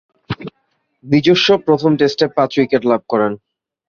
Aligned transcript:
নিজস্ব 1.05 1.47
প্রথম 1.65 1.91
টেস্টে 1.99 2.25
পাঁচ 2.37 2.51
উইকেট 2.57 2.83
লাভ 2.91 3.01
করেন। 3.09 3.31